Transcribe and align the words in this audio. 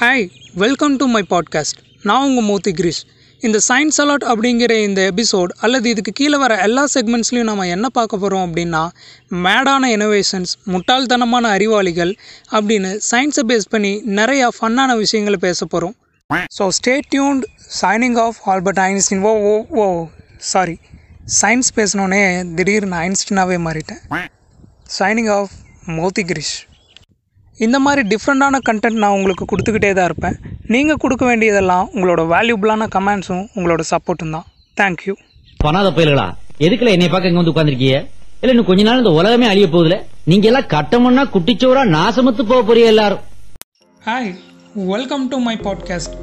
Hi 0.00 0.28
welcome 0.54 0.96
to 0.96 1.06
my 1.06 1.24
podcast 1.30 1.78
நான் 2.02 2.22
உங்கள் 2.26 2.44
மூர்த்தி 2.44 2.72
கிரீஷ். 2.72 3.00
இந்த 3.40 3.58
சயின்ஸ் 3.68 3.98
அலாட் 3.98 4.24
அப்படிங்கிற 4.32 4.82
இந்த 4.82 5.12
எபிசோட் 5.14 5.50
அல்லது 5.60 5.90
இதுக்கு 5.90 6.12
கீழே 6.12 6.36
வர 6.36 6.56
எல்லா 6.56 6.86
செக்மெண்ட்ஸ்லையும் 6.94 7.42
நம்ம 7.42 7.66
என்ன 7.66 7.88
பார்க்க 7.88 8.16
போகிறோம் 8.16 8.54
அப்படின்னா 8.54 8.88
மேடான 9.30 9.90
இனோவேஷன்ஸ் 9.96 10.52
முட்டாள்தனமான 10.66 11.50
அறிவாளிகள் 11.50 12.14
அப்படின்னு 12.50 12.98
சயின்ஸை 13.10 13.44
பேஸ் 13.48 13.68
பண்ணி 13.68 14.02
நிறையா 14.06 14.48
ஃபன்னான 14.60 14.96
விஷயங்களை 14.96 15.38
பேச 15.40 15.66
போகிறோம் 15.66 15.94
so 16.58 16.68
stay 16.78 17.00
tuned 17.14 17.44
signing 17.80 18.18
off 18.18 18.36
Albert 18.44 18.78
Einstein 18.78 19.20
ஓ 19.20 19.34
ஓ 19.52 19.66
ஓ 19.68 20.06
சாரி 20.38 20.78
சயின்ஸ் 21.42 21.70
பேசினோடனே 21.76 22.54
திடீர்னு 22.54 22.96
ஐன்ஸ்டினாவே 22.96 23.60
மாறிட்டேன். 23.68 24.02
Signing 24.98 25.30
off 25.30 25.50
Mothi 25.84 26.22
Krish. 26.22 26.56
இந்த 27.64 27.78
மாதிரி 27.84 28.02
டிஃப்ரெண்ட்டான 28.10 28.58
கண்டென்ட் 28.66 29.00
நான் 29.02 29.14
உங்களுக்கு 29.16 29.44
கொடுத்துக்கிட்டே 29.50 29.88
தான் 29.96 30.06
இருப்பேன். 30.08 30.36
நீங்கள் 30.74 31.00
கொடுக்க 31.02 31.24
வேண்டியதெல்லாம் 31.30 31.88
உங்களோட 31.94 32.22
வேல்யூபிளான 32.32 32.86
கமெண்ட்ஸும் 32.94 33.42
உங்களோட 33.56 33.82
சப்போர்ட்டும் 33.90 34.34
தான். 34.36 34.46
தேங்க்யூ 34.80 35.14
பண்ணாத 35.64 35.88
பயல்களா? 35.96 36.24
எதுக்குல 36.66 36.92
என்னை 36.96 37.08
பார்க்க 37.08 37.30
இங்க 37.30 37.40
வந்து 37.40 37.52
உட்கார்ந்திருக்கீங்க? 37.52 37.98
இல்ல 38.40 38.52
இன்னும் 38.52 38.68
கொஞ்ச 38.70 38.82
நாள் 38.88 39.00
இந்த 39.02 39.12
உலகமே 39.18 39.46
அழிய 39.50 39.66
போகுதுல? 39.74 39.96
நீங்க 40.30 40.46
எல்லாம் 40.50 40.68
கட்டமண்ணா 40.74 41.24
குட்டிச்சோரா 41.34 41.82
நாசமத்து 41.96 42.44
போக 42.52 42.60
போறீங்க 42.68 42.92
எல்லாரும். 42.94 43.22
Hi 44.02 44.30
welcome 44.92 45.26
to 45.32 45.38
my 45.48 45.56
podcast 45.66 46.16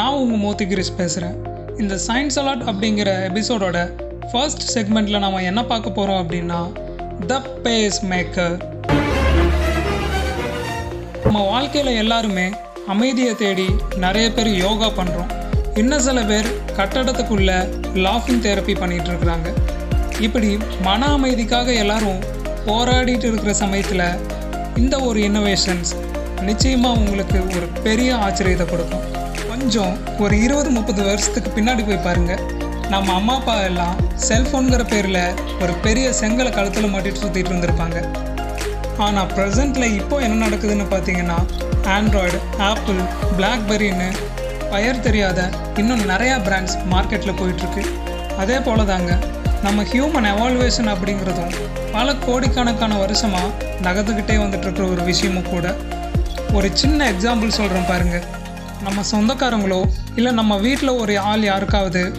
நான் 0.00 0.18
உங்கள் 0.20 0.42
மோதி 0.44 0.66
கிரிஷ் 0.72 0.94
பேசுகிறேன் 1.00 1.36
இந்த 1.82 1.94
சயின்ஸ் 2.08 2.38
அலாட் 2.42 2.66
அப்படிங்கிற 2.70 3.10
எபிசோடோட 3.30 3.78
ஃபர்ஸ்ட் 4.32 4.66
செக்மெண்ட்டில் 4.74 5.22
நம்ம 5.24 5.42
என்ன 5.52 5.62
பார்க்க 5.72 5.98
போகிறோம் 5.98 6.20
அப்படின்னா 6.22 6.60
த 7.32 7.40
பேஸ் 7.66 8.00
மேக்கர் 8.12 8.54
நம்ம 11.24 11.40
வாழ்க்கையில் 11.50 11.98
எல்லாருமே 12.02 12.44
அமைதியை 12.92 13.32
தேடி 13.42 13.66
நிறைய 14.04 14.26
பேர் 14.36 14.50
யோகா 14.64 14.88
பண்ணுறோம் 14.98 15.30
இன்னும் 15.80 16.04
சில 16.06 16.20
பேர் 16.30 16.48
கட்டடத்துக்குள்ளே 16.78 17.58
லாஃபிங் 18.04 18.42
தெரப்பி 18.46 18.74
பண்ணிகிட்டு 18.80 19.10
இருக்கிறாங்க. 19.12 19.48
இப்படி 20.26 20.50
மன 20.86 21.08
அமைதிக்காக 21.16 21.68
எல்லாரும் 21.82 22.20
போராடிட்டு 22.66 23.28
இருக்கிற 23.30 23.52
சமயத்தில் 23.62 24.04
இந்த 24.82 24.96
ஒரு 25.08 25.20
இன்னோவேஷன்ஸ் 25.28 25.92
நிச்சயமாக 26.48 26.98
உங்களுக்கு 27.00 27.38
ஒரு 27.56 27.68
பெரிய 27.86 28.10
ஆச்சரியத்தை 28.26 28.66
கொடுக்கும். 28.72 29.06
கொஞ்சம் 29.50 29.94
ஒரு 30.24 30.34
இருபது 30.46 30.70
முப்பது 30.78 31.02
வருஷத்துக்கு 31.10 31.52
பின்னாடி 31.58 31.84
போய் 31.88 32.04
பாருங்கள் 32.08 32.44
நம்ம 32.94 33.12
அம்மா 33.18 33.34
அப்பா 33.40 33.54
எல்லாம் 33.70 33.96
செல்ஃபோனுங்கிற 34.28 34.84
பேரில் 34.92 35.22
ஒரு 35.62 35.74
பெரிய 35.86 36.06
செங்கலை 36.20 36.52
கழுத்தில் 36.58 36.92
மாட்டிட்டு 36.94 37.22
சுற்றிட்டு 37.24 37.52
இருந்திருப்பாங்க. 37.52 37.98
ஆனால் 38.98 39.26
ப்ரெசண்ட்டில் 39.26 39.94
இப்போ 40.00 40.16
என்ன 40.18 40.46
நடக்குதுன்னு 40.46 40.86
பார்த்தீங்கன்னா 40.94 41.38
ஆண்ட்ராய்டு 41.96 42.38
ஆப்பிள் 42.58 43.00
பிளாக்பெரின்னு 43.38 44.08
பெயர் 44.72 45.00
தெரியாத 45.00 45.50
இன்னும் 45.76 46.04
நிறையா 46.10 46.36
பிராண்ட்ஸ் 46.46 46.76
மார்க்கெட்டில் 46.92 47.38
போயிட்டுருக்கு. 47.40 47.82
அதே 48.42 48.58
போல 48.58 48.84
தாங்க 48.84 49.18
நம்ம 49.62 49.82
ஹியூமன் 49.82 50.28
எவால்வேஷன் 50.32 50.90
அப்படிங்கிறதும் 50.92 51.54
பல 51.92 52.14
கோடிக்கணக்கான 52.14 52.98
வருஷமாக 52.98 53.48
நகர்ந்துக்கிட்டே 53.86 54.36
வந்துட்டுருக்கிற 54.42 54.90
ஒரு 54.90 55.02
விஷயமும் 55.02 55.50
கூட. 55.50 55.74
ஒரு 56.52 56.70
சின்ன 56.74 57.10
எக்ஸாம்பிள் 57.12 57.56
சொல்கிறேன் 57.58 57.88
பாருங்கள் 57.90 58.24
நம்ம 58.82 59.02
சொந்தக்காரங்களோ 59.12 59.80
இல்லை 60.14 60.32
நம்ம 60.32 60.56
வீட்டில் 60.58 60.98
ஒரு 61.02 61.18
ஆள் 61.18 61.42
யாருக்காவது 61.42 62.12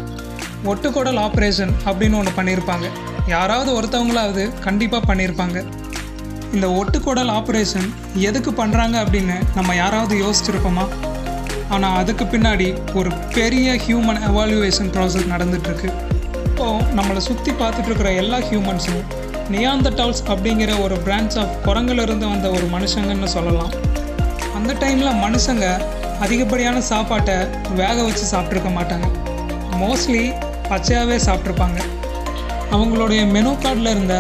ஒட்டுக்குடல் 0.71 1.19
ஆப்ரேஷன் 1.19 1.73
அப்படின்னு 1.85 2.17
ஒன்று 2.19 2.31
பண்ணியிருப்பாங்க. 2.38 2.89
யாராவது 3.27 3.81
ஒருத்தவங்களாவது 3.81 4.59
கண்டிப்பாக 4.59 5.13
பண்ணியிருப்பாங்க. 5.13 5.63
இந்த 6.55 6.67
ஒட்டுக்குடல் 6.69 7.31
ஆப்ரேஷன் 7.37 7.87
எதுக்கு 8.15 8.51
பண்ணுறாங்க 8.51 8.95
அப்படின்னு 9.03 9.35
நம்ம 9.55 9.75
யாராவது 9.75 10.15
யோசிச்சிருப்போமா? 10.23 10.85
ஆனால் 11.69 11.95
அதுக்கு 11.97 12.25
பின்னாடி 12.25 12.67
ஒரு 12.93 13.09
பெரிய 13.33 13.73
ஹியூமன் 13.73 14.19
எவால்யூவேஷன் 14.29 14.91
ப்ராசஸ் 14.95 15.31
நடந்துகிட்ருக்கு 15.33 15.89
இப்போது 16.45 16.83
நம்மளை 16.97 17.17
சுற்றி 17.17 17.51
பார்த்துட்டு 17.51 17.85
இருக்கிற 17.85 18.11
எல்லா 18.11 18.37
ஹியூமன்ஸும் 18.37 19.03
நியாந்தட்டால்ஸ் 19.51 20.22
அப்படிங்கிற 20.28 20.81
ஒரு 20.81 20.95
பிரான்ச் 20.95 21.38
ஆஃப் 21.39 21.55
குரங்கிலிருந்து 21.66 22.28
வந்த 22.29 22.50
ஒரு 22.50 22.67
மனுஷங்கன்னு 22.75 23.31
சொல்லலாம். 23.38 23.73
அந்த 24.55 24.73
டைமில் 24.73 25.19
மனுஷங்க 25.25 25.66
அதிகப்படியான 26.19 26.81
சாப்பாட்டை 26.81 27.35
வேக 27.75 27.97
வச்சு 28.03 28.25
சாப்பிட்ருக்க 28.38 28.72
மாட்டாங்க. 28.79 29.07
மோஸ்ட்லி 29.81 30.23
பச்சையாகவே 30.69 31.19
சாப்பிட்ருப்பாங்க 31.28 31.79
அவங்களுடைய 32.72 33.31
மெனு 33.31 33.51
கார்டில் 33.63 33.94
இருந்த 33.95 34.16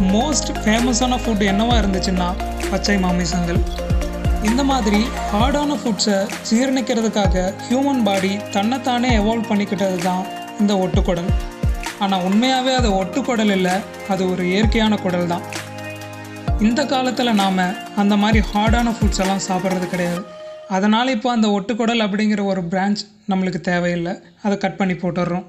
மோஸ்ட் 0.00 0.50
ஃபேமஸான 0.62 1.18
ஃபுட் 1.22 1.42
என்னவா 1.52 1.74
இருந்துச்சுன்னா 1.82 2.28
பச்சை 2.70 2.96
மாமிசங்கள். 3.04 3.60
இந்த 4.50 4.64
மாதிரி 4.70 5.00
ஹார்டான 5.32 5.76
ஃபுட்ஸை 5.80 6.18
ஜீரணிக்கிறதுக்காக 6.48 7.44
ஹியூமன் 7.66 8.02
பாடி 8.08 8.32
தன்னைத்தானே 8.56 9.10
எவால்வ் 9.20 9.50
பண்ணிக்கிட்டது 9.50 9.98
தான் 10.08 10.24
இந்த 10.60 10.74
ஒட்டுக்குடல். 10.84 11.30
ஆனால் 12.04 12.24
உண்மையாகவே 12.28 12.74
அது 12.80 12.88
ஒட்டுக்குடல் 13.00 13.52
இல்லை 13.56 13.74
அது 14.14 14.22
ஒரு 14.32 14.44
இயற்கையான 14.52 14.94
குடல் 15.04 15.30
தான் 15.34 15.44
இந்த 16.66 16.80
காலத்தில் 16.92 17.38
நாம் 17.42 17.62
அந்த 18.02 18.16
மாதிரி 18.22 18.40
ஹார்டான 18.52 18.88
ஃபுட்ஸ் 18.96 19.22
எல்லாம் 19.22 19.44
சாப்பிட்றது 19.48 19.86
கிடையாது. 19.94 20.22
அதனால் 20.76 21.14
இப்போ 21.14 21.30
அந்த 21.36 21.48
ஒட்டுக்குடல் 21.56 22.04
அப்படிங்கிற 22.06 22.42
ஒரு 22.52 22.62
பிரான்ச் 22.72 23.00
நம்மளுக்கு 23.30 23.60
தேவையில்லை. 23.60 24.12
அதை 24.42 24.54
கட் 24.58 24.78
பண்ணி 24.80 24.94
போட்டுடுறோம். 24.94 25.46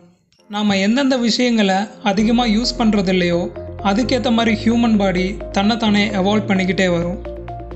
நாம் 0.49 0.79
எந்தெந்த 0.85 1.15
விஷயங்களை 1.17 1.77
அதிகமாக 2.11 2.53
யூஸ் 2.55 2.77
பண்ணுறது 2.79 3.11
இல்லையோ 3.15 3.41
அதுக்கேற்ற 3.89 4.31
மாதிரி 4.31 4.53
ஹியூமன் 4.63 4.97
பாடி 4.97 5.37
தன்னைத்தானே 5.51 6.09
எவால்வ் 6.09 6.49
பண்ணிக்கிட்டே 6.49 6.87
வரும். 6.91 7.19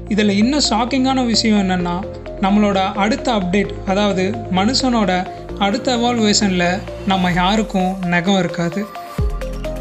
இதில் 0.08 0.30
இன்னும் 0.30 0.66
ஷாக்கிங்கான 0.70 1.26
விஷயம் 1.26 1.62
என்னென்னா 1.64 1.96
நம்மளோட 2.42 2.80
அடுத்த 2.94 3.32
அப்டேட் 3.32 3.72
அதாவது 3.86 4.24
மனுஷனோட 4.52 5.12
அடுத்த 5.60 5.98
எவால்வேஷனில் 5.98 6.82
நம்ம 7.06 7.32
யாருக்கும் 7.32 7.92
நகம் 8.06 8.40
இருக்காது. 8.40 8.86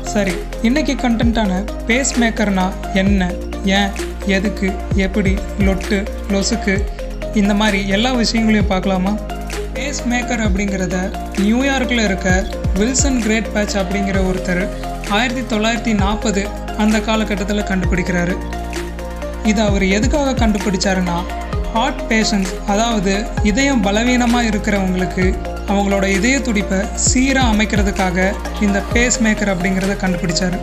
சரி 0.03 0.35
இன்னைக்கு 0.63 0.95
கண்டென்ட்டான 0.95 1.53
பேஸ் 1.87 2.13
மேக்கர்னா 2.21 2.67
என்ன 2.95 3.31
ஏன் 3.79 3.91
எதுக்கு 4.27 4.69
எப்படி 4.95 5.35
லொட்டு 5.59 5.99
லொசுக்கு 6.33 6.75
இந்த 7.35 7.55
மாதிரி 7.55 7.89
எல்லா 7.89 8.13
விஷயங்களையும் 8.13 8.67
பார்க்கலாமா? 8.67 9.13
பேஸ் 9.75 10.03
மேக்கர் 10.11 10.45
அப்படிங்கிறத 10.47 10.97
நியூயார்க்கில் 11.39 12.05
இருக்க 12.05 12.29
வில்சன் 12.75 13.21
கிரேட் 13.23 13.53
பேட்ச் 13.53 13.77
அப்படிங்கிற 13.77 14.19
ஒருத்தர் 14.31 14.65
ஆயிரத்தி 15.11 15.57
தொள்ளாயிரத்தி 15.57 15.95
நாற்பது 15.95 16.49
அந்த 16.79 17.01
காலகட்டத்தில் 17.01 17.69
கண்டுபிடிக்கிறாரு. 17.69 18.35
இது 19.45 19.63
அவர் 19.63 19.83
எதுக்காக 19.83 20.47
கண்டுபிடிச்சாருன்னா 20.47 21.19
ஹார்ட் 21.75 22.03
பேஷண்ட்ஸ் 22.09 22.55
அதாவது 22.67 23.27
இதயம் 23.43 23.83
பலவீனமாக 23.83 24.49
இருக்கிறவங்களுக்கு 24.49 25.35
அவங்களோட 25.69 26.07
இதய 26.09 26.41
துடிப்பை 26.41 26.79
சீராக 26.95 27.53
அமைக்கிறதுக்காக 27.55 28.33
இந்த 28.61 28.83
பேஸ் 28.95 29.19
மேக்கர் 29.23 29.53
அப்படிங்கிறத 29.55 29.97
கண்டுபிடிச்சாரு. 30.05 30.59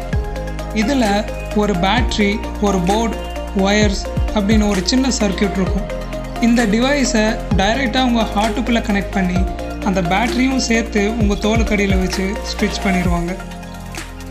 இதில் 0.73 1.25
ஒரு 1.55 1.73
பேட்ரி 1.73 2.39
ஒரு 2.61 2.79
போர்டு 2.79 3.17
ஒயர்ஸ் 3.57 4.03
அப்படின்னு 4.35 4.67
ஒரு 4.67 4.81
சின்ன 4.83 5.07
சர்க்கியூட் 5.19 5.59
இருக்கும். 5.61 5.89
இந்த 6.41 6.65
டிவைஸை 6.65 7.25
டைரெக்டாக 7.57 8.03
உங்கள் 8.03 8.31
ஹார்ட்டுக்குள்ளே 8.35 8.83
கனெக்ட் 8.89 9.13
பண்ணி 9.13 9.39
அந்த 9.85 10.01
பேட்டரியும் 10.01 10.63
சேர்த்து 10.69 11.09
உங்கள் 11.09 11.37
தோலுக்கடியில் 11.37 11.99
வச்சு 11.99 12.25
ஸ்டிச் 12.51 12.83
பண்ணிடுவாங்க. 12.85 13.33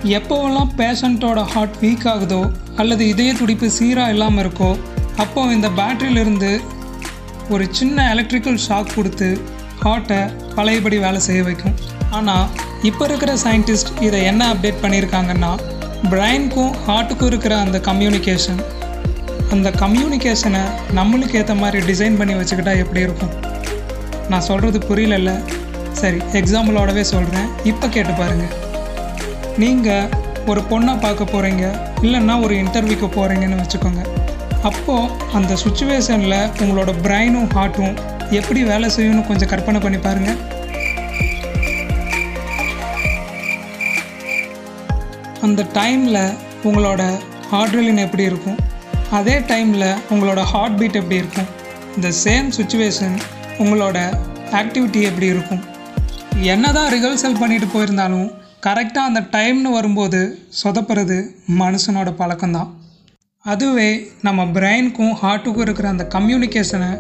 எப்போவெல்லாம் 0.05 0.71
பேஷண்ட்டோட 0.77 1.41
ஹார்ட் 1.43 1.77
வீக் 1.83 2.07
ஆகுதோ 2.13 2.53
அல்லது 2.77 3.09
இதய 3.09 3.35
துடிப்பு 3.35 3.71
சீராக 3.71 4.11
இல்லாமல் 4.11 4.45
இருக்கோ 4.45 4.79
அப்போ 5.17 5.43
இந்த 5.43 5.69
பேட்டரியிலிருந்து 5.69 6.61
ஒரு 7.51 7.69
சின்ன 7.71 8.11
எலக்ட்ரிக்கல் 8.11 8.59
ஷாக் 8.69 8.95
கொடுத்து 8.95 9.29
ஹார்ட்டை 9.83 10.19
பழையபடி 10.55 10.99
வேலை 10.99 11.21
செய்ய 11.21 11.43
வைக்கும். 11.43 11.75
ஆனால் 12.11 12.49
இப்போ 12.83 13.05
இருக்கிற 13.05 13.35
சயின்டிஸ்ட் 13.35 14.03
இதை 14.03 14.23
என்ன 14.23 14.55
அப்டேட் 14.55 14.83
பண்ணியிருக்காங்கன்னா 14.83 15.53
பிரைனுக்கும் 16.09 16.75
ஹார்ட்டுக்கும் 16.87 17.27
இருக்கிற 17.27 17.59
அந்த 17.59 17.79
கம்யூனிகேஷன் 17.79 18.61
அந்த 19.51 19.71
கம்யூனிகேஷனை 19.71 20.65
நம்மளுக்கு 20.95 21.35
ஏற்ற 21.35 21.55
மாதிரி 21.55 21.93
டிசைன் 21.93 22.17
பண்ணி 22.17 22.35
வச்சுக்கிட்டா 22.35 22.79
எப்படி 22.79 23.01
இருக்கும்? 23.01 23.33
நான் 24.29 24.41
சொல்கிறது 24.41 24.79
புரியலல்ல? 24.79 25.33
சரி 25.93 26.21
எக்ஸாம்பிளோடவே 26.33 27.01
சொல்கிறேன் 27.01 27.49
இப்போ 27.65 27.89
கேட்டு 27.89 28.13
பாருங்கள் 28.13 28.62
நீங்கள் 29.59 30.09
ஒரு 30.47 30.61
பொண்ணை 30.71 31.01
பார்க்க 31.01 31.25
போகிறீங்க 31.25 31.65
இல்லைன்னா 32.03 32.43
ஒரு 32.43 32.55
இன்டர்வியூக்கு 32.55 33.09
போகிறீங்கன்னு 33.17 33.61
வச்சுக்கோங்க. 33.63 34.03
அப்போது 34.63 35.11
அந்த 35.33 35.55
சுச்சுவேஷனில் 35.65 36.51
உங்களோட 36.63 36.91
பிரெயினும் 37.03 37.49
ஹார்ட்டும் 37.55 37.97
எப்படி 38.31 38.63
வேலை 38.63 38.91
செய்யணும்னு 38.97 39.27
கொஞ்சம் 39.27 39.49
கற்பனை 39.49 39.81
பண்ணி 39.81 39.99
பாருங்கள் 39.99 40.41
அந்த 45.41 45.67
டைமில் 45.75 46.35
உங்களோட 46.65 47.03
ஹார்ட்ரலின் 47.51 48.05
எப்படி 48.07 48.23
இருக்கும்? 48.23 48.59
அதே 49.11 49.39
டைமில் 49.39 49.99
உங்களோட 50.11 50.43
ஹார்ட் 50.43 50.79
பீட் 50.79 50.95
எப்படி 50.95 51.17
இருக்கும்? 51.17 51.49
இந்த 51.97 52.09
சேம் 52.25 52.49
சுச்சுவேஷன் 52.59 53.17
உங்களோட 53.59 53.99
ஆக்டிவிட்டி 54.53 55.01
எப்படி 55.01 55.27
இருக்கும்? 55.27 55.65
என்னதான் 56.43 56.93
ரிஹர்சல் 56.93 57.39
பண்ணிட்டு 57.39 57.67
போயிருந்தாலும் 57.75 58.41
கரெக்டாக 58.67 59.09
அந்த 59.09 59.21
டைம்னு 59.21 59.71
வரும்போது 59.73 60.19
சொதப்புறது 60.65 61.17
மனுஷனோட 61.59 62.11
பழக்கம்தான். 62.19 62.69
அதுவே 63.45 63.89
நம்ம 64.23 64.45
பிரெயினுக்கும் 64.45 65.15
ஹார்ட்டுக்கும் 65.23 65.61
இருக்கிற 65.61 65.89
அந்த 65.89 66.05
கம்யூனிகேஷனை 66.15 66.91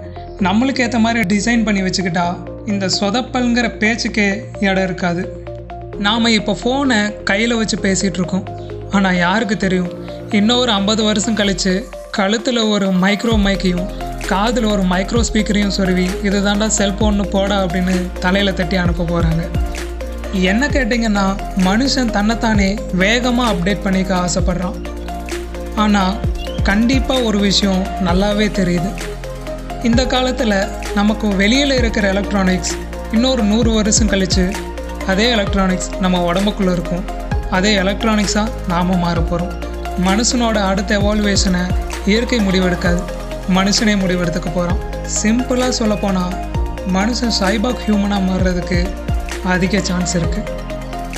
நம்மளுக்கு 0.46 0.80
ஏற்ற 0.80 0.98
மாதிரி 0.98 1.20
டிசைன் 1.34 1.62
பண்ணி 1.64 1.82
வச்சுக்கிட்டா 1.82 2.26
இந்த 2.66 2.88
சொதப்பல்ங்கிற 3.00 3.78
பேச்சுக்கே 3.78 4.26
இடம் 4.60 4.84
இருக்காது. 4.84 5.22
நாம் 5.98 6.24
இப்போ 6.24 6.56
ஃபோனை 6.62 7.24
கையில் 7.24 7.54
வச்சு 7.54 7.78
பேசிகிட்ருக்கோம் 7.82 8.46
ஆனால் 8.90 9.16
யாருக்கு 9.16 9.56
தெரியும்? 9.56 9.90
இன்னொரு 10.30 10.70
ஐம்பது 10.70 11.04
வருஷம் 11.04 11.34
கழித்து 11.34 11.88
கழுத்தில் 12.10 12.62
ஒரு 12.74 12.86
மைக்ரோ 12.86 13.36
மைக்கையும் 13.46 13.86
காதில் 14.28 14.64
ஒரு 14.64 14.82
மைக்ரோ 14.82 15.22
ஸ்பீக்கரையும் 15.28 15.76
சொருவி 15.76 16.08
இது 16.22 16.40
தாண்டா 16.40 16.68
செல்ஃபோன்னு 16.78 17.30
போடா 17.30 17.64
அப்படின்னு 17.64 17.96
தலையில் 18.20 18.54
தட்டி 18.54 18.76
அனுப்ப 18.76 19.04
போகிறாங்க 19.04 19.42
என்ன 20.40 20.66
கேட்டிங்கன்னா 20.66 21.24
மனுஷன் 21.64 22.10
தன்னைத்தானே 22.10 22.78
வேகமாக 22.92 23.52
அப்டேட் 23.52 23.82
பண்ணிக்க 23.82 24.12
ஆசைப்பட்றான். 24.14 24.76
ஆனால் 25.76 26.16
கண்டிப்பாக 26.62 27.22
ஒரு 27.22 27.38
விஷயம் 27.38 27.82
நல்லாவே 28.06 28.46
தெரியுது. 28.58 28.90
இந்த 29.82 30.06
காலத்தில் 30.06 30.56
நமக்கு 30.94 31.28
வெளியில் 31.28 31.76
இருக்கிற 31.76 32.08
எலக்ட்ரானிக்ஸ் 32.08 32.72
இன்னொரு 33.12 33.42
நூறு 33.42 33.70
வருஷம் 33.70 34.06
கழித்து 34.06 34.50
அதே 35.06 35.30
எலக்ட்ரானிக்ஸ் 35.30 35.90
நம்ம 36.00 36.32
உடம்புக்குள்ளே 36.32 36.72
இருக்கும். 36.72 37.04
அதே 37.50 37.76
எலக்ட்ரானிக்ஸாக 37.76 38.52
நாம் 38.68 38.98
மாற 38.98 39.20
போகிறோம் 39.20 39.54
மனுஷனோட 40.08 40.58
அடுத்த 40.70 40.98
எவால்வேஷனை 40.98 41.62
இயற்கை 42.06 42.40
முடிவெடுக்காது. 42.40 43.02
மனுஷனே 43.58 43.94
முடிவெடுத்துக்க 44.02 44.50
போகிறான் 44.54 44.80
சிம்பிளாக 45.22 45.72
சொல்லப்போனால் 45.80 46.34
மனுஷன் 46.96 47.34
சைபாக் 47.40 47.82
ஹியூமனாக 47.86 48.26
மாறுறதுக்கு 48.28 48.78
அதிக 49.52 49.80
சான்ஸ் 49.88 50.12
இருக்குது 50.18 50.60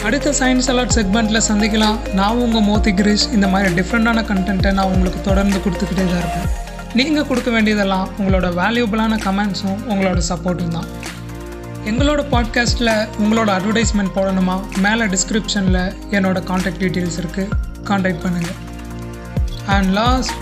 அடுத்த 0.07 0.31
சயின்ஸ் 0.39 0.69
அலர்ட் 0.73 0.95
செக்மெண்ட்டில் 0.97 1.45
சந்திக்கலாம். 1.49 1.99
நான் 2.19 2.41
உங்கள் 2.45 2.65
மோத்தி 2.69 2.93
கிரீஷ். 2.99 3.25
இந்த 3.37 3.47
மாதிரி 3.53 3.69
டிஃப்ரெண்ட்டான 3.81 4.23
கண்டென்ட்டை 4.31 4.73
நான் 4.79 4.91
உங்களுக்கு 4.95 5.21
தொடர்ந்து 5.29 5.59
கொடுத்துக்கிட்டே 5.65 6.05
தான் 6.11 6.23
இருப்பேன் 6.23 6.51
நீங்கள் 6.99 7.27
கொடுக்க 7.31 7.51
வேண்டியதெல்லாம் 7.51 8.09
உங்களோட 8.19 8.49
வேல்யூபிளான 8.61 9.19
கமெண்ட்ஸும் 9.27 9.81
உங்களோட 9.93 10.21
சப்போர்ட்டும் 10.31 10.75
தான். 10.77 10.89
எங்களோட 11.91 12.21
பாட்காஸ்ட்டில் 12.35 12.93
உங்களோட 13.23 13.49
அட்வர்டைஸ்மெண்ட் 13.57 14.15
போடணுமா? 14.19 14.57
மேலே 14.87 15.07
டிஸ்கிரிப்ஷனில் 15.15 15.83
என்னோட 16.17 16.45
காண்டாக்ட் 16.51 16.83
டீட்டெயில்ஸ் 16.85 17.21
இருக்குது 17.23 17.51
காண்டாக்ட் 17.91 18.25
பண்ணுங்கள் 18.25 18.59
அண்ட் 19.77 19.91
லாஸ்ட் 20.01 20.35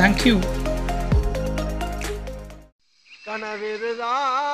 தேங்க்யூ 0.00 0.36
கனவிதுதான் 3.26 4.49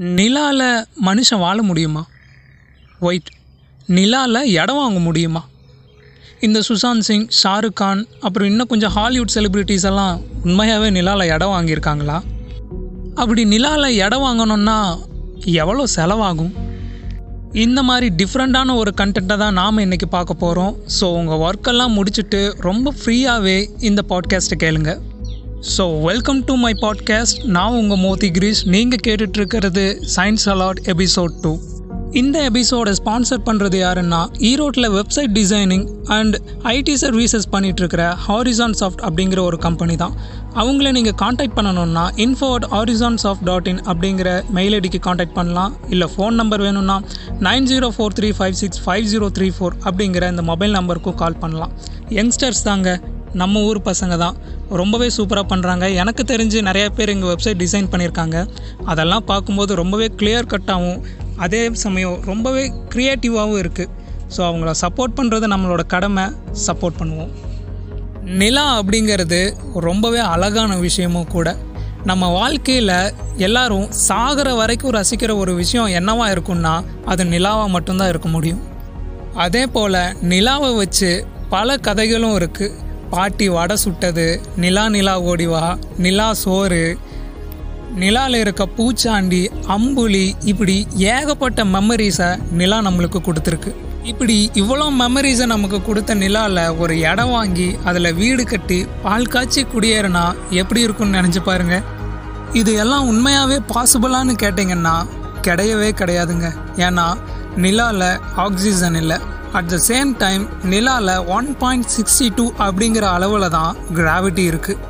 நிலாவில் 0.00 0.84
மனுஷன் 1.04 1.38
வாழ 1.38 1.62
முடியுமா? 1.62 2.06
ஒயிட் 3.00 3.30
நிலாவில் 3.86 4.44
இடம் 4.44 4.76
வாங்க 4.76 4.98
முடியுமா? 4.98 5.44
இந்த 6.40 6.62
சுஷாந்த் 6.68 6.98
சிங் 6.98 7.28
ஷாருக் 7.42 7.72
கான் 7.72 8.06
அப்புறம் 8.20 8.48
இன்னும் 8.48 8.66
கொஞ்சம் 8.66 8.90
ஹாலிவுட் 8.90 9.30
செலிப்ரிட்டிஸ் 9.34 9.84
எல்லாம் 9.84 10.20
உண்மையாகவே 10.44 10.90
நிலாவில் 10.90 11.28
இடம் 11.28 11.48
வாங்கியிருக்காங்களா? 11.48 12.22
அப்படி 13.14 13.44
நிலாவில் 13.44 13.96
இடம் 13.96 14.22
வாங்கணும்னா 14.22 14.98
எவ்வளோ 15.44 15.84
செலவாகும்? 15.96 16.52
இந்த 17.52 17.82
மாதிரி 17.82 18.24
டிஃப்ரெண்ட்டான 18.24 18.74
ஒரு 18.74 18.94
கண்டென்ட்டை 18.96 19.36
தான் 19.36 19.52
நாம் 19.52 19.78
இன்றைக்கி 19.78 20.06
பார்க்க 20.10 20.34
போகிறோம் 20.34 20.76
ஸோ 21.00 21.04
உங்கள் 21.04 21.38
ஒர்க்கெல்லாம் 21.38 21.96
முடிச்சுட்டு 21.96 22.52
ரொம்ப 22.58 22.94
ஃப்ரீயாகவே 23.04 23.70
இந்த 23.80 24.02
பாட்காஸ்ட்டை 24.08 24.54
கேளுங்கள் 24.56 25.07
so 25.66 25.84
welcome 26.02 26.40
to 26.48 26.54
my 26.56 26.70
podcast 26.82 27.38
நான் 27.54 27.76
உங்கள் 27.78 27.98
மோதி 27.98 28.28
கிரீஷ். 28.30 28.60
நீங்கள் 28.74 29.00
கேட்டுட்ருக்கிறது 29.06 29.84
science 30.14 30.44
a lot 30.52 30.80
episode 30.92 31.34
two 31.44 31.52
இந்த 32.12 32.36
எபிசோடை 32.50 32.92
ஸ்பான்சர் 32.98 33.42
பண்ணுறது 33.48 33.78
யாருன்னா 33.80 34.20
ஈரோட்டில் 34.50 34.88
website 34.96 35.32
designing 35.38 35.84
and 36.16 36.36
IT 36.74 36.94
services 37.02 37.48
பண்ணிகிட்ருக்கிற 37.54 38.04
Horizon 38.26 38.76
soft 38.82 39.02
அப்படிங்கிற 39.08 39.42
ஒரு 39.48 39.58
கம்பெனி 39.66 39.96
தான். 39.96 40.14
அவங்கள 40.54 40.92
நீங்கள் 40.98 41.18
காண்டாக்ட் 41.24 41.56
பண்ணணுன்னா 41.58 42.06
info 42.26 42.52
at 42.54 42.68
Horizon 42.76 43.20
Soft 43.24 43.46
dot 43.50 43.66
in 43.66 43.82
அப்படிங்கிற 43.90 44.30
மெயில் 44.58 44.80
ஐடிக்கு 44.80 45.02
காண்டாக்ட் 45.10 45.36
பண்ணலாம். 45.40 45.74
இல்லை 45.88 46.08
ஃபோன் 46.16 46.40
நம்பர் 46.42 46.64
வேணும்னா 46.68 46.98
nine 47.50 47.68
zero 47.74 47.90
four 47.98 48.16
three 48.20 48.32
five 48.40 48.58
six 48.62 48.82
five 48.86 49.06
zero 49.14 49.28
three 49.38 49.50
four 49.58 49.76
அப்படிங்கிற 49.84 50.30
இந்த 50.30 50.42
மொபைல் 50.52 50.76
நம்பருக்கும் 50.80 51.20
கால் 51.24 51.40
பண்ணலாம். 51.44 51.74
யங்ஸ்டர்ஸ் 52.18 52.66
தாங்க 52.70 53.00
நம்ம 53.40 53.62
ஊர் 53.68 53.80
பசங்க 53.88 54.16
தான். 54.16 54.36
ரொம்பவே 54.80 55.08
சூப்பராக 55.16 55.46
பண்ணுறாங்க 55.52 55.94
எனக்கு 56.02 56.22
தெரிஞ்சு 56.32 56.58
நிறையா 56.68 56.88
பேர் 56.98 57.12
எங்கள் 57.14 57.30
வெப்சைட் 57.32 57.60
டிசைன் 57.64 57.90
பண்ணியிருக்காங்க. 57.92 58.36
அதெல்லாம் 58.92 59.24
பார்க்கும்போது 59.30 59.74
ரொம்பவே 59.82 60.08
கிளியர் 60.20 60.50
கட்டாகவும் 60.52 61.00
அதே 61.46 61.62
சமயம் 61.84 62.18
ரொம்பவே 62.30 62.64
க்ரியேட்டிவாகவும் 62.94 63.60
இருக்குது 63.62 63.90
ஸோ 64.34 64.40
அவங்கள 64.48 64.70
சப்போர்ட் 64.84 65.16
பண்ணுறது 65.18 65.46
நம்மளோட 65.54 65.82
கடமை. 65.94 66.24
சப்போர்ட் 66.66 66.98
பண்ணுவோம். 67.00 67.30
நிலா 68.40 68.64
அப்படிங்கிறது 68.80 69.40
ரொம்பவே 69.88 70.20
அழகான 70.34 70.72
விஷயமும் 70.86 71.32
கூட. 71.36 71.56
நம்ம 72.04 72.24
வாழ்க்கையில் 72.40 72.96
எல்லாரும் 73.46 73.86
சாகிற 74.08 74.48
வரைக்கும் 74.54 74.94
ரசிக்கிற 74.96 75.32
ஒரு 75.42 75.54
விஷயம் 75.54 75.88
என்னவா 75.98 76.26
இருக்கும்னா 76.34 76.74
அது 77.12 77.24
நிலாவாக 77.24 77.70
மட்டும்தான் 77.76 78.08
இருக்க 78.08 78.28
முடியும். 78.28 78.60
அதே 79.44 79.66
போல் 79.74 79.98
நிலாவை 80.32 80.70
வச்சு 80.74 81.10
பல 81.54 81.76
கதைகளும் 81.86 82.36
இருக்குது 82.38 82.86
பாட்டி 83.10 83.48
வடை 83.48 83.76
சுட்டது. 83.76 84.26
நிலா 84.56 84.88
நிலா 84.88 85.20
ஓடிவா 85.20 85.64
நிலா 85.98 86.28
சோறு. 86.44 86.82
நிலாவில் 87.94 88.40
இருக்க 88.40 88.68
பூச்சாண்டி 88.78 89.42
அம்புலி 89.74 90.34
இப்படி 90.44 90.86
ஏகப்பட்ட 90.96 91.64
மெமரிஸை 91.64 92.28
நிலா 92.50 92.78
நம்மளுக்கு 92.86 93.20
கொடுத்துருக்கு. 93.28 93.70
இப்படி 94.02 94.50
இவ்வளோ 94.54 94.86
மெமரிஸை 95.00 95.46
நமக்கு 95.46 95.78
கொடுத்த 95.82 96.14
நிலாவில் 96.14 96.76
ஒரு 96.82 96.94
இடம் 97.00 97.30
வாங்கி 97.30 97.68
அதில் 97.84 98.14
வீடு 98.14 98.44
கட்டி 98.44 98.86
பால் 99.02 99.26
காய்ச்சி 99.26 99.62
குடியேறினா 99.64 100.34
எப்படி 100.50 100.80
இருக்கும்னு 100.80 101.18
நினச்சி 101.20 101.42
பாருங்க. 101.44 101.78
இது 102.52 102.74
எல்லாம் 102.74 103.08
உண்மையாகவே 103.08 103.58
பாசிபிளான்னு 103.72 104.34
கேட்டிங்கன்னா 104.44 104.96
கிடையவே 105.46 105.90
கிடையாதுங்க. 106.00 106.48
ஏன்னா 106.86 107.06
நிலாவில் 107.56 108.08
ஆக்சிஜன் 108.36 108.94
இல்லை. 108.94 109.18
அட் 109.56 109.68
த 109.72 109.76
சேம் 109.88 110.10
டைம் 110.22 110.42
நிலாவில் 110.72 111.12
ஒன் 111.36 111.48
பாயிண்ட் 111.60 111.88
சிக்ஸ்டி 111.94 112.26
டூ 112.38 112.44
அப்படிங்கிற 112.64 113.04
அளவில் 113.16 113.46
தான் 113.50 113.76
கிராவிட்டி 113.98 114.44
இருக்குது 114.50 114.84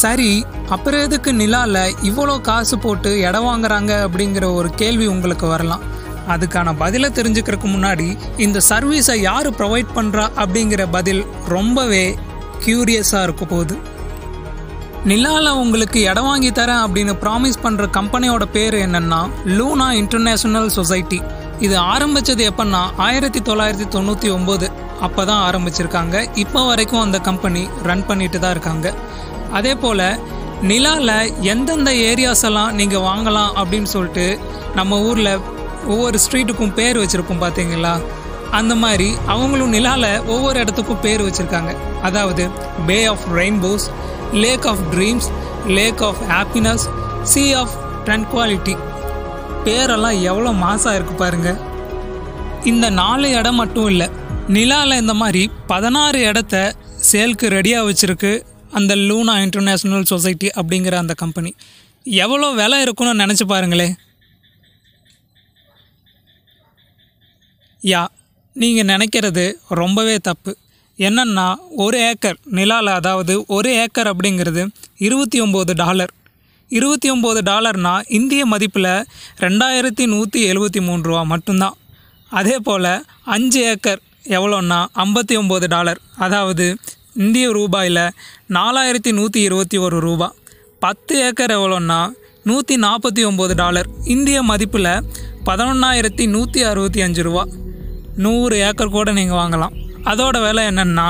சரி 0.00 0.30
அப்புறம் 0.74 1.04
எதுக்கு 1.06 1.30
நிலாவில் 1.32 1.94
இவ்வளோ 2.08 2.40
காசு 2.40 2.76
போட்டு 2.78 3.10
இடம் 3.28 3.46
வாங்குறாங்க 3.48 3.92
அப்படிங்கிற 4.06 4.54
ஒரு 4.54 4.68
கேள்வி 4.80 5.06
உங்களுக்கு 5.06 5.46
வரலாம். 5.46 5.82
அதுக்கான 6.32 6.76
பதிலை 6.82 7.08
தெரிஞ்சுக்கிறதுக்கு 7.18 7.68
முன்னாடி 7.74 8.08
இந்த 8.36 8.58
சர்வீஸை 8.70 9.16
யார் 9.20 9.48
ப்ரொவைட் 9.60 9.90
பண்ணுறா 9.96 10.26
அப்படிங்கிற 10.42 10.90
பதில் 10.90 11.22
ரொம்பவே 11.54 12.04
க்யூரியஸாக 12.64 13.22
இருக்க 13.22 13.44
போகுது. 13.44 13.76
நிலாவில் 15.10 15.58
உங்களுக்கு 15.62 16.00
இடம் 16.10 16.28
வாங்கி 16.30 16.50
தரேன் 16.50 16.82
அப்படின்னு 16.86 17.14
ப்ராமிஸ் 17.22 17.62
பண்ணுற 17.64 17.86
கம்பெனியோட 17.98 18.44
பேர் 18.56 18.74
என்னென்னா 18.86 19.20
லூனா 19.58 19.88
இன்டர்நேஷ்னல் 20.02 20.68
சொசைட்டி 20.78 21.20
இது 21.66 21.76
ஆரம்பிச்சது 21.92 22.42
எப்பன்னா 22.50 22.82
ஆயிரத்தி 23.06 23.40
தொள்ளாயிரத்தி 23.48 23.86
தொண்ணூற்றி 23.94 24.28
ஒம்பது 24.36 24.66
அப்போ 25.06 25.22
தான் 25.30 25.42
ஆரம்பிச்சிருக்காங்க. 25.48 26.16
இப்போ 26.42 26.60
வரைக்கும் 26.68 27.02
அந்த 27.04 27.18
கம்பெனி 27.28 27.62
ரன் 27.88 28.04
பண்ணிட்டு 28.08 28.38
தான் 28.44 28.54
இருக்காங்க. 28.56 28.88
அதே 29.58 29.72
போல் 29.82 30.06
நிலாவில் 30.70 31.14
எந்தெந்த 31.52 31.90
ஏரியாஸ் 32.08 32.44
எல்லாம் 32.48 32.74
நீங்கள் 32.80 33.04
வாங்கலாம் 33.08 33.52
அப்படின்னு 33.60 33.90
சொல்லிட்டு 33.94 34.26
நம்ம 34.78 34.98
ஊரில் 35.08 35.32
ஒவ்வொரு 35.92 36.18
ஸ்ட்ரீட்டுக்கும் 36.24 36.74
பேர் 36.78 37.00
வச்சுருப்போம் 37.02 37.42
பார்த்தீங்களா 37.44 37.94
அந்த 38.58 38.74
மாதிரி 38.84 39.08
அவங்களும் 39.34 39.74
நிலாவில் 39.76 40.12
ஒவ்வொரு 40.34 40.56
இடத்துக்கும் 40.62 41.02
பேர் 41.06 41.26
வச்சுருக்காங்க. 41.26 41.72
அதாவது 42.08 42.44
Bay 42.88 42.98
of 43.12 43.26
Rainbows 43.40 43.86
Lake 44.44 44.66
of 44.72 44.82
Dreams 44.94 45.28
Lake 45.78 46.02
of 46.08 46.20
Happiness 46.32 46.84
Sea 47.32 47.44
of 47.62 47.74
Tranquility 48.06 48.74
பேரெல்லாம் 49.66 50.20
எவ்வளோ 50.30 50.50
மாசாக 50.64 50.96
இருக்கு 50.98 51.14
பாருங்க. 51.22 51.50
இந்த 52.70 52.86
நாலு 53.00 53.26
இடம் 53.38 53.58
மட்டும் 53.60 53.88
இல்லை 53.92 54.06
நிலாவில் 54.56 55.00
இந்த 55.02 55.14
மாதிரி 55.20 55.42
பதினாறு 55.70 56.18
இடத்த 56.30 56.56
சேல்க்கு 57.10 57.46
ரெடியாக 57.56 57.86
வச்சுருக்கு 57.88 58.32
அந்த 58.78 58.92
லூனா 59.08 59.34
இன்டர்நேஷ்னல் 59.44 60.08
சொசைட்டி 60.12 60.48
அப்படிங்கிற 60.60 60.94
அந்த 61.02 61.14
கம்பெனி. 61.22 61.50
எவ்வளோ 62.24 62.48
விலை 62.60 62.78
இருக்குன்னு 62.84 63.22
நினச்சி 63.22 63.44
பாருங்களே. 63.52 63.88
யா 67.92 68.02
நீங்கள் 68.62 68.90
நினைக்கிறது 68.92 69.44
ரொம்பவே 69.82 70.16
தப்பு. 70.28 70.52
என்னென்னா 70.98 71.46
ஒரு 71.84 71.98
ஏக்கர் 72.08 72.38
நிலாவில் 72.58 72.92
அதாவது 72.98 73.34
ஒரு 73.56 73.70
ஏக்கர் 73.84 74.10
அப்படிங்கிறது 74.12 74.64
இருபத்தி 75.06 75.38
ஒம்பது 75.44 75.74
டாலர். 75.82 76.12
இருபத்தி 76.76 77.08
ஒம்பது 77.12 77.40
டாலர்னா 77.48 77.92
இந்திய 78.18 78.42
மதிப்பில் 78.46 78.92
ரெண்டாயிரத்தி 79.44 80.04
நூற்றி 80.12 80.40
எழுபத்தி 80.50 80.80
மூணு 80.86 81.02
ரூபா 81.08 81.22
மட்டும்தான். 81.32 81.76
அதே 82.38 82.56
போல் 82.66 82.88
அஞ்சு 83.34 83.60
ஏக்கர் 83.72 84.00
எவ்வளோன்னா 84.36 84.78
ஐம்பத்தி 85.04 85.34
ஒம்பது 85.40 85.66
டாலர். 85.74 86.00
அதாவது 86.18 86.66
இந்திய 87.24 87.46
ரூபாயில் 87.58 88.04
நாலாயிரத்தி 88.58 89.12
நூற்றி 89.18 89.40
இருபத்தி 89.48 89.78
ஒரு 89.78 89.98
ரூபா. 90.00 90.28
பத்து 90.78 91.14
ஏக்கர் 91.26 91.54
எவ்வளோன்னா 91.58 92.00
நூற்றி 92.44 92.76
நாற்பத்தி 92.76 93.22
ஒம்பது 93.30 93.54
டாலர். 93.62 93.90
இந்திய 94.14 94.38
மதிப்பில் 94.42 94.92
பதினொன்றாயிரத்தி 95.48 96.26
நூற்றி 96.28 96.62
அறுபத்தி 96.62 97.02
அஞ்சு 97.02 97.22
ரூபா. 97.22 97.46
நூறு 98.16 98.56
ஏக்கர் 98.68 98.96
கூட 98.98 99.12
நீங்கள் 99.12 99.40
வாங்கலாம். 99.42 99.74
அதோட 100.12 100.36
விலை 100.48 100.64
என்னென்னா 100.72 101.08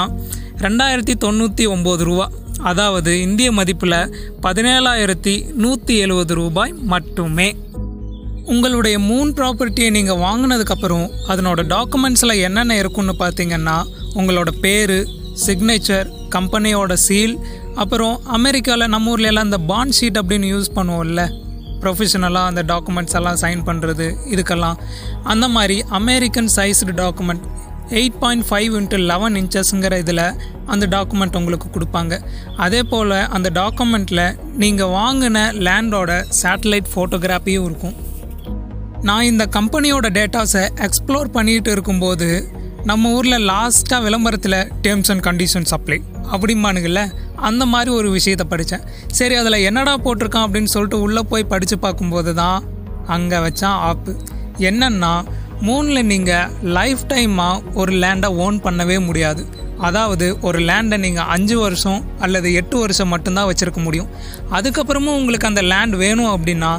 ரெண்டாயிரத்தி 0.65 1.15
தொண்ணூற்றி 1.25 1.65
ஒம்பது 1.75 2.05
ரூபா. 2.09 2.27
அதாவது 2.63 3.21
இந்திய 3.21 3.53
மதிப்பில் 3.53 4.13
பதினேழாயிரத்தி 4.43 5.53
நூற்றி 5.55 5.97
எழுபது 5.97 6.35
ரூபாய் 6.35 6.73
மட்டுமே. 6.73 7.57
உங்களுடைய 8.45 8.99
மூன் 8.99 9.33
ப்ராப்பர்ட்டியை 9.39 9.91
நீங்கள் 9.91 10.17
வாங்கினதுக்கப்புறம் 10.17 11.07
அதனோட 11.29 11.61
டாக்குமெண்ட்ஸில் 11.75 12.41
என்னென்ன 12.41 12.77
இருக்குன்னு 12.79 13.15
பார்த்தீங்கன்னா 13.19 13.77
உங்களோட 14.15 14.51
பேர் 14.61 14.99
சிக்னேச்சர் 15.47 16.09
கம்பெனியோட 16.31 16.93
சீல் 16.93 17.37
அப்புறம் 17.75 18.21
அமெரிக்காவில் 18.25 18.87
நம்ம 18.87 19.11
ஊர்ல 19.11 19.27
எல்லாம் 19.27 19.45
இந்த 19.45 19.59
பாண்ட் 19.59 19.97
ஷீட் 20.01 20.19
அப்படின்னு 20.21 20.49
யூஸ் 20.55 20.75
பண்ணுவோம்ல. 20.75 21.23
ப்ரொஃபஷனலாக 21.83 22.51
அந்த 22.51 22.63
டாக்குமெண்ட்ஸ் 22.63 23.17
எல்லாம் 23.19 23.39
சைன் 23.41 23.63
பண்ணுறது 23.69 24.07
இதுக்கெல்லாம். 24.31 24.77
அந்த 25.23 25.49
மாதிரி 25.49 25.85
American 25.89 26.51
sized 26.57 26.95
document 27.03 27.47
eight 27.91 28.19
point 28.21 28.47
five 28.49 28.73
into 28.79 28.99
eleven 29.11 29.37
இன்ச்சஸ்ங்கிற 29.41 29.99
இதில் 29.99 30.25
அந்த 30.67 30.87
டாக்குமெண்ட் 30.87 31.37
உங்களுக்கு 31.41 31.69
கொடுப்பாங்க. 31.75 32.15
அதே 32.57 32.83
போல் 32.83 33.17
அந்த 33.37 33.51
டாக்குமெண்ட்டில் 33.61 34.25
நீங்கள் 34.63 34.93
வாங்கின 34.99 35.39
லேண்டோட 35.67 36.11
சேட்டலைட் 36.43 36.91
ஃபோட்டோகிராஃபியும் 36.95 37.67
இருக்கும். 37.69 37.97
நான் 39.09 39.29
இந்த 39.31 39.45
கம்பெனியோட 39.59 40.09
டேட்டாஸை 40.19 40.65
எக்ஸ்ப்ளோர் 40.87 41.31
பண்ணிட்டு 41.37 41.71
இருக்கும்போது 41.71 42.29
நம்ம 42.91 43.11
ஊரில் 43.17 43.47
லாஸ்ட்டாக 43.51 44.05
விளம்பரத்தில் 44.05 44.59
டேர்ம்ஸ் 44.85 45.11
அண்ட் 45.13 45.25
கண்டிஷன்ஸ் 45.27 45.75
அப்ளை 45.77 45.99
அப்படிம்பானுங்கள்ல 46.35 47.03
அந்த 47.49 47.67
மாதிரி 47.67 47.91
ஒரு 47.91 48.11
விஷயத்தை 48.11 48.47
படித்தேன் 48.53 48.85
சரி 49.19 49.35
அதில் 49.35 49.65
என்னடா 49.69 49.95
போட்டிருக்கான் 50.05 50.47
அப்படின்னு 50.47 50.73
சொல்லிட்டு 50.75 51.01
உள்ளே 51.01 51.23
போய் 51.23 51.45
படித்து 51.45 51.79
பார்க்கும்போது 51.79 52.35
தான் 52.35 52.65
அங்கே 53.07 53.39
வச்சான் 53.47 53.79
ஆப்பு 53.91 54.13
என்னன்னா 54.71 55.13
மூணில் 55.67 56.09
நீங்கள் 56.13 56.53
லைஃப் 56.77 57.03
டைமாக 57.11 57.75
ஒரு 57.81 57.93
லேண்டை 58.03 58.29
ஓன் 58.45 58.57
பண்ணவே 58.65 58.97
முடியாது. 59.09 59.43
அதாவது 59.89 60.27
ஒரு 60.49 60.59
லேண்டை 60.69 60.97
நீங்கள் 61.05 61.29
அஞ்சு 61.35 61.57
வருஷம் 61.63 62.01
அல்லது 62.25 62.49
எட்டு 62.61 62.77
வருஷம் 62.83 63.13
மட்டும்தான் 63.15 63.49
வச்சுருக்க 63.49 63.81
முடியும். 63.87 64.09
அதுக்கப்புறமும் 64.57 65.19
உங்களுக்கு 65.21 65.49
அந்த 65.51 65.63
லேண்ட் 65.73 65.97
வேணும் 66.03 66.33
அப்படின்னா 66.35 66.73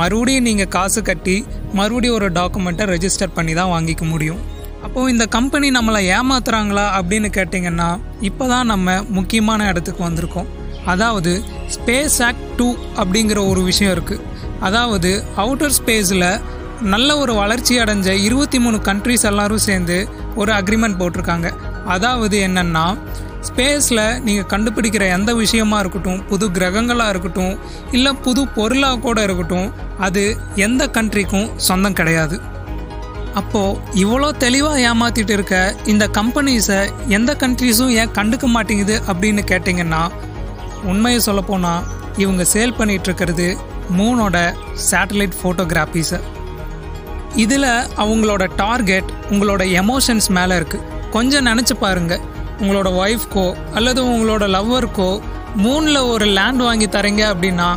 மறுபடியும் 0.00 0.46
நீங்கள் 0.48 0.70
காசு 0.76 1.02
கட்டி 1.08 1.36
மறுபடியும் 1.78 2.16
ஒரு 2.18 2.28
டாக்குமெண்ட்டை 2.38 2.86
ரெஜிஸ்டர் 2.94 3.34
பண்ணி 3.38 3.54
தான் 3.60 3.72
வாங்கிக்க 3.74 4.06
முடியும். 4.12 4.40
அப்போது 4.86 5.12
இந்த 5.14 5.24
கம்பெனி 5.36 5.68
நம்மளை 5.78 6.00
ஏமாத்துறாங்களா 6.16 6.86
அப்படின்னு 6.98 7.30
கேட்டிங்கன்னா 7.38 7.90
இப்போ 8.28 8.44
தான் 8.54 8.70
நம்ம 8.72 8.98
முக்கியமான 9.18 9.66
இடத்துக்கு 9.72 10.02
வந்திருக்கோம். 10.08 10.50
அதாவது 10.92 11.32
ஸ்பேஸ் 11.76 12.18
ஆக்ட் 12.28 12.46
டூ 12.58 12.68
அப்படிங்கிற 13.00 13.38
ஒரு 13.52 13.62
விஷயம் 13.70 13.94
இருக்குது 13.96 14.24
அதாவது 14.66 15.10
அவுட்டர் 15.42 15.74
ஸ்பேஸில் 15.78 16.30
நல்ல 16.92 17.16
ஒரு 17.18 17.32
வளர்ச்சி 17.34 17.80
அடைஞ்ச 17.80 18.08
இருபத்தி 18.26 18.58
மூணு 18.58 18.78
கண்ட்ரிஸ் 18.88 19.24
எல்லாரும் 19.30 19.64
சேர்ந்து 19.66 19.96
ஒரு 20.34 20.52
அக்ரிமெண்ட் 20.52 20.98
போட்டிருக்காங்க. 21.00 21.48
அதாவது 21.86 22.36
என்னென்னா 22.46 22.84
ஸ்பேஸில் 23.48 24.20
நீங்கள் 24.26 24.48
கண்டுபிடிக்கிற 24.52 25.04
எந்த 25.16 25.34
விஷயமா 25.34 25.80
இருக்கட்டும் 25.80 26.22
புது 26.28 26.46
கிரகங்களாக 26.50 27.08
இருக்கட்டும் 27.08 27.58
இல்லை 27.92 28.12
புது 28.24 28.46
பொருளாக 28.56 28.98
கூட 28.98 29.22
இருக்கட்டும் 29.22 29.68
அது 29.98 30.36
எந்த 30.54 30.86
கண்ட்ரிக்கும் 30.86 31.50
சொந்தம் 31.56 31.92
கிடையாது. 31.92 32.38
அப்போது 33.34 33.78
இவ்வளோ 34.04 34.30
தெளிவாக 34.44 34.80
ஏமாத்திட்டு 34.90 35.30
இருக்க 35.30 35.74
இந்த 35.86 36.08
கம்பெனிஸை 36.18 36.80
எந்த 37.08 37.36
கண்ட்ரிஸும் 37.42 37.92
ஏன் 38.00 38.14
கண்டுக்க 38.18 38.46
மாட்டேங்குது 38.46 38.96
அப்படின்னு 39.08 39.44
கேட்டிங்கன்னா 39.52 40.02
உண்மையை 40.84 41.20
சொல்லப்போனால் 41.20 41.84
இவங்க 42.16 42.44
சேல் 42.54 42.78
பண்ணிகிட்ருக்கிறது 42.78 43.56
மூனோட 43.98 44.36
சேட்டலைட் 44.90 45.38
ஃபோட்டோகிராஃபிஸை 45.42 46.18
இதில் 47.34 47.70
அவங்களோட 48.02 48.44
டார்கெட் 48.56 49.10
உங்களோட 49.30 49.62
எமோஷன்ஸ் 49.82 50.28
மேலே 50.38 50.54
இருக்குது 50.56 50.86
கொஞ்சம் 51.10 51.46
நினச்சி 51.46 51.74
பாருங்க. 51.80 52.14
உங்களோட 52.60 52.88
ஒய்ஃப்க்கோ 53.02 53.54
அல்லது 53.74 54.00
உங்களோட 54.12 54.44
லவ்வருக்கோ 54.56 55.10
மூணில் 55.64 56.08
ஒரு 56.12 56.26
லேண்ட் 56.38 56.62
வாங்கி 56.68 56.86
தரீங்க 56.86 57.22
அப்படின்னா 57.32 57.68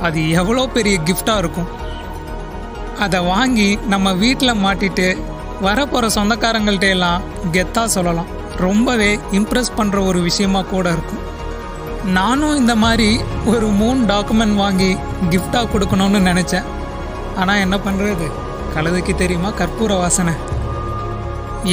அது 0.00 0.30
எவ்வளோ 0.30 0.66
பெரிய 0.66 0.96
கிஃப்டாக 1.08 1.38
இருக்கும். 1.38 1.68
அதை 3.04 3.20
வாங்கி 3.20 3.78
நம்ம 3.92 4.12
வீட்டில் 4.12 4.60
மாட்டிட்டு 4.64 5.06
வரப்போகிற 5.60 6.08
சொந்தக்காரங்கள்ட்ட 6.16 6.88
எல்லாம் 6.96 7.22
கெத்தாக 7.52 7.94
சொல்லலாம். 7.96 8.30
ரொம்பவே 8.56 9.18
இம்ப்ரெஸ் 9.38 9.76
பண்ணுற 9.78 10.06
ஒரு 10.06 10.20
விஷயமா 10.20 10.62
கூட 10.62 10.88
இருக்கும். 10.92 11.22
நானும் 12.18 12.56
இந்த 12.56 12.74
மாதிரி 12.74 13.20
ஒரு 13.46 13.66
மூணு 13.66 14.00
டாக்குமெண்ட் 14.12 14.54
வாங்கி 14.54 14.96
கிஃப்டாக 15.30 15.70
கொடுக்கணும்னு 15.74 16.20
நினச்சேன். 16.30 16.68
ஆனால் 17.36 17.62
என்ன 17.66 17.76
பண்ணுறது 17.86 18.26
கழுதைக்கு 18.74 19.14
தெரியுமா? 19.22 19.50
கற்பூர 19.60 19.92
வாசனை. 20.02 20.34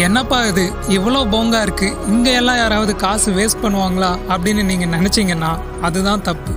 என்னப்பா 0.05 0.39
இது? 0.49 0.65
இவ்வளோ 0.97 1.21
போங்கா 1.33 1.59
இருக்கு. 1.65 1.87
இங்கே 2.11 2.33
எல்லாம் 2.41 2.59
யாராவது 2.61 2.93
காசு 3.03 3.29
வேஸ்ட் 3.37 3.63
பண்ணுவாங்களா 3.63 4.11
அப்படின்னு 4.33 4.63
நீங்கள் 4.71 4.93
நினச்சிங்கன்னா 4.95 5.51
அதுதான் 5.87 6.25
தப்பு. 6.29 6.53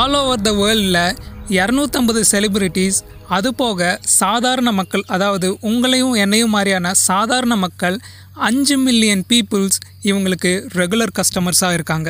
ஆல் 0.00 0.16
ஓவர் 0.20 0.44
த 0.48 0.52
வேர்ல்டில் 0.62 1.00
இரநூத்தம்பது 1.58 2.20
செலிபிரிட்டிஸ் 2.32 2.98
அது 3.36 3.48
போக 3.60 3.80
சாதாரண 4.20 4.68
மக்கள் 4.78 5.04
அதாவது 5.14 5.48
உங்களையும் 5.68 6.14
என்னையும் 6.24 6.54
மாதிரியான 6.56 6.92
சாதாரண 7.08 7.54
மக்கள் 7.64 7.96
அஞ்சு 8.48 8.76
மில்லியன் 8.86 9.24
பீப்புள்ஸ் 9.30 9.78
இவங்களுக்கு 10.08 10.52
ரெகுலர் 10.80 11.16
கஸ்டமர்ஸாக 11.18 11.76
இருக்காங்க. 11.78 12.08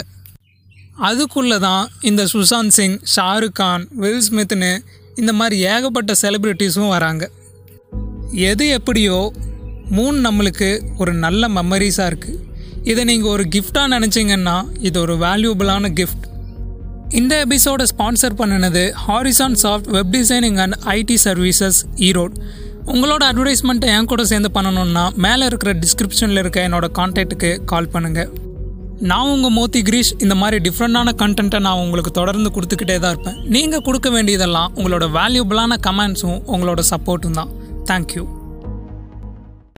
அதுக்குள்ளே 1.09 1.59
தான் 1.69 1.85
இந்த 2.11 2.23
சுஷாந்த் 2.33 2.75
சிங் 2.79 2.99
ஷாருக் 3.15 3.59
கான் 3.61 3.85
வில் 4.03 4.25
ஸ்மித்னு 4.29 4.73
இந்த 5.23 5.33
மாதிரி 5.41 5.57
ஏகப்பட்ட 5.73 6.15
செலிப்ரிட்டிஸும் 6.23 6.95
வராங்க. 6.97 7.25
எது 8.33 8.69
எப்படியோ 8.69 9.33
மூணு 9.91 10.31
நம்மளுக்கு 10.31 10.69
ஒரு 10.99 11.13
நல்ல 11.15 11.49
மெமரிஸாக 11.49 12.11
இருக்குது 12.11 12.39
இதை 12.83 13.05
நீங்கள் 13.05 13.31
ஒரு 13.31 13.45
கிஃப்டாக 13.55 13.93
நினச்சிங்கன்னா 13.95 14.57
இது 14.79 15.01
ஒரு 15.01 15.17
வேல்யூபிளான 15.17 15.91
கிஃப்ட் 16.01 16.25
இந்த 17.11 17.39
எபிசோடை 17.39 17.87
ஸ்பான்சர் 17.93 18.39
பண்ணினது 18.39 18.91
Horizon 19.07 19.59
Soft 19.63 19.91
web 19.97 20.13
designing 20.17 20.59
and 20.65 20.77
IT 20.85 21.17
services 21.25 21.79
Erode 21.99 22.35
உங்களோட 22.87 23.23
அட்வர்டைஸ்மெண்ட்டை 23.31 23.89
என் 23.89 24.05
கூட 24.05 24.25
சேர்ந்து 24.25 24.51
பண்ணணுன்னா 24.55 25.05
மேலே 25.15 25.47
இருக்கிற 25.47 25.73
டிஸ்கிரிப்ஷனில் 25.73 26.39
இருக்க 26.39 26.69
என்னோட 26.69 26.89
கான்டாக்ட்டுக்கு 26.99 27.65
கால் 27.65 27.93
பண்ணுங்கள் 27.95 28.31
நான் 29.01 29.31
உங்கள் 29.33 29.55
மோத்தி 29.57 29.81
கிரீஷ். 29.89 30.13
இந்த 30.19 30.35
மாதிரி 30.35 30.71
டிஃப்ரெண்ட்டான 30.71 31.13
கண்டென்ட்டை 31.23 31.59
நான் 31.59 31.79
உங்களுக்கு 31.79 32.11
தொடர்ந்து 32.11 32.51
கொடுத்துக்கிட்டே 32.51 32.99
தான் 32.99 33.11
இருப்பேன். 33.11 33.39
நீங்கள் 33.49 33.81
கொடுக்க 33.81 34.11
வேண்டியதெல்லாம் 34.11 34.73
உங்களோட 34.75 35.07
வேல்யூபிளான 35.19 35.77
கமெண்ட்ஸும் 35.87 36.41
உங்களோட 36.55 36.83
சப்போர்ட்டும் 36.93 37.31
தான். 37.31 37.51
தேங்க்யூ 37.91 38.25